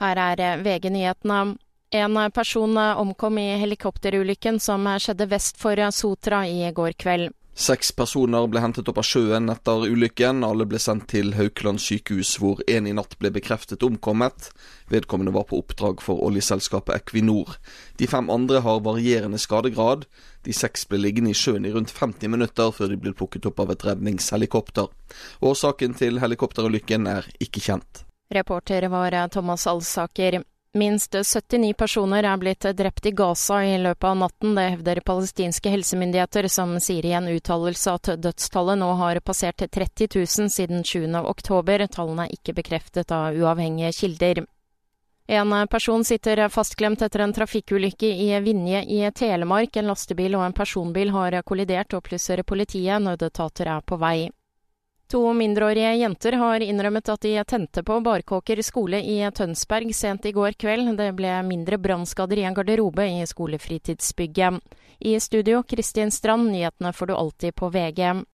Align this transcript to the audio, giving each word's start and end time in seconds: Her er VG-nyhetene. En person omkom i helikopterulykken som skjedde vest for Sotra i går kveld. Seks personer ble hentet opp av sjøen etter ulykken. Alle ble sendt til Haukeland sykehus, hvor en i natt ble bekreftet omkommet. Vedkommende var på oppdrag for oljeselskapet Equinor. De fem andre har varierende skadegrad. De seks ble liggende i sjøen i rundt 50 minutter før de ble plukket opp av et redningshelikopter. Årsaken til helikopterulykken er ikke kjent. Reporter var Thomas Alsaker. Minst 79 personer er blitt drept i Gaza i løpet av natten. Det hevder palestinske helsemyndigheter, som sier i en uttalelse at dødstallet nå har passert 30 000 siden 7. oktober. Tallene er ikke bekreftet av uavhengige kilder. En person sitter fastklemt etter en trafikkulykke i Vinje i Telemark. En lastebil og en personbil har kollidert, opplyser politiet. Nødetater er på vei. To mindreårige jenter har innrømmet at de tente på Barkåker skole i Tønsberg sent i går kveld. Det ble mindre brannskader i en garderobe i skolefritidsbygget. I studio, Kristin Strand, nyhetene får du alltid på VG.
Her 0.00 0.16
er 0.16 0.62
VG-nyhetene. 0.64 1.56
En 1.92 2.20
person 2.32 2.76
omkom 2.78 3.38
i 3.38 3.48
helikopterulykken 3.60 4.60
som 4.62 4.86
skjedde 5.02 5.26
vest 5.28 5.58
for 5.60 5.76
Sotra 5.92 6.46
i 6.48 6.70
går 6.72 6.94
kveld. 6.96 7.34
Seks 7.60 7.90
personer 7.92 8.46
ble 8.48 8.62
hentet 8.62 8.86
opp 8.88 9.00
av 9.02 9.04
sjøen 9.04 9.50
etter 9.52 9.82
ulykken. 9.90 10.44
Alle 10.46 10.64
ble 10.70 10.78
sendt 10.80 11.10
til 11.10 11.34
Haukeland 11.36 11.82
sykehus, 11.82 12.36
hvor 12.40 12.62
en 12.70 12.86
i 12.88 12.94
natt 12.96 13.18
ble 13.20 13.32
bekreftet 13.34 13.84
omkommet. 13.84 14.48
Vedkommende 14.88 15.34
var 15.34 15.44
på 15.50 15.58
oppdrag 15.60 16.00
for 16.00 16.22
oljeselskapet 16.24 17.02
Equinor. 17.02 17.58
De 18.00 18.08
fem 18.08 18.30
andre 18.32 18.62
har 18.64 18.80
varierende 18.86 19.40
skadegrad. 19.42 20.06
De 20.46 20.56
seks 20.56 20.86
ble 20.88 21.02
liggende 21.02 21.34
i 21.34 21.36
sjøen 21.36 21.68
i 21.68 21.74
rundt 21.74 21.92
50 21.92 22.32
minutter 22.32 22.72
før 22.72 22.94
de 22.94 23.00
ble 23.02 23.12
plukket 23.18 23.50
opp 23.50 23.60
av 23.60 23.74
et 23.74 23.84
redningshelikopter. 23.90 24.88
Årsaken 25.44 25.98
til 26.00 26.22
helikopterulykken 26.22 27.10
er 27.18 27.28
ikke 27.44 27.66
kjent. 27.66 28.06
Reporter 28.30 28.82
var 28.82 29.28
Thomas 29.28 29.66
Alsaker. 29.66 30.42
Minst 30.72 31.12
79 31.12 31.74
personer 31.74 32.22
er 32.22 32.36
blitt 32.38 32.62
drept 32.78 33.06
i 33.06 33.10
Gaza 33.10 33.64
i 33.66 33.78
løpet 33.78 34.06
av 34.06 34.16
natten. 34.16 34.54
Det 34.54 34.68
hevder 34.68 35.00
palestinske 35.00 35.72
helsemyndigheter, 35.72 36.46
som 36.48 36.76
sier 36.78 37.06
i 37.06 37.16
en 37.18 37.26
uttalelse 37.26 37.96
at 37.98 38.12
dødstallet 38.22 38.78
nå 38.78 38.92
har 39.02 39.18
passert 39.20 39.66
30 39.66 40.14
000 40.14 40.50
siden 40.54 40.84
7. 40.84 41.10
oktober. 41.26 41.86
Tallene 41.90 42.28
er 42.28 42.38
ikke 42.38 42.54
bekreftet 42.62 43.10
av 43.10 43.34
uavhengige 43.34 43.90
kilder. 43.98 44.44
En 45.26 45.54
person 45.66 46.04
sitter 46.06 46.48
fastklemt 46.48 47.02
etter 47.02 47.26
en 47.26 47.34
trafikkulykke 47.34 48.06
i 48.06 48.30
Vinje 48.46 48.84
i 48.86 49.02
Telemark. 49.10 49.74
En 49.76 49.90
lastebil 49.90 50.38
og 50.38 50.46
en 50.46 50.54
personbil 50.54 51.10
har 51.10 51.42
kollidert, 51.42 51.98
opplyser 51.98 52.46
politiet. 52.46 53.02
Nødetater 53.02 53.74
er 53.74 53.82
på 53.82 53.98
vei. 53.98 54.30
To 55.10 55.32
mindreårige 55.32 55.94
jenter 55.94 56.32
har 56.38 56.62
innrømmet 56.62 57.08
at 57.10 57.24
de 57.26 57.32
tente 57.44 57.82
på 57.82 57.96
Barkåker 58.00 58.60
skole 58.62 59.00
i 59.02 59.16
Tønsberg 59.34 59.90
sent 59.94 60.28
i 60.30 60.30
går 60.30 60.54
kveld. 60.54 60.92
Det 61.00 61.08
ble 61.18 61.32
mindre 61.42 61.80
brannskader 61.82 62.38
i 62.38 62.44
en 62.46 62.54
garderobe 62.54 63.08
i 63.10 63.24
skolefritidsbygget. 63.26 64.60
I 65.00 65.16
studio, 65.18 65.64
Kristin 65.66 66.14
Strand, 66.14 66.52
nyhetene 66.52 66.92
får 66.94 67.10
du 67.10 67.14
alltid 67.16 67.54
på 67.58 67.72
VG. 67.74 68.22